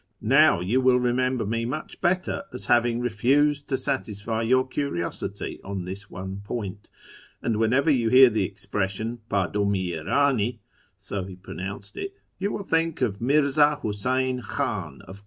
Now 0.33 0.61
you 0.61 0.81
will 0.81 0.97
remember 0.99 1.45
me 1.45 1.63
much 1.63 2.01
better 2.01 2.45
as 2.51 2.65
having 2.65 3.01
refused 3.01 3.69
to 3.69 3.77
satisfy 3.77 4.41
your 4.41 4.67
curiosity 4.67 5.59
on 5.63 5.85
this 5.85 6.09
one 6.09 6.41
point, 6.43 6.89
and 7.43 7.57
whenever 7.57 7.91
you 7.91 8.09
hear 8.09 8.31
the 8.31 8.43
expression 8.43 9.19
'Fdrdur/i 9.29 9.99
i 9.99 10.03
frdni' 10.03 10.57
(so 10.97 11.25
he 11.25 11.35
pronounced 11.35 11.97
it) 11.97 12.15
you 12.39 12.51
will 12.51 12.63
think 12.63 13.01
of 13.03 13.21
Mirza 13.21 13.77
Huseyn 13.83 14.41
Khan 14.41 15.03
of 15.03 15.17
Kashan." 15.17 15.19